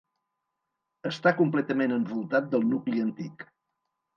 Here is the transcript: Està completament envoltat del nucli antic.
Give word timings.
Està 1.09 1.33
completament 1.41 1.93
envoltat 1.99 2.51
del 2.55 2.69
nucli 2.73 3.07
antic. 3.07 3.47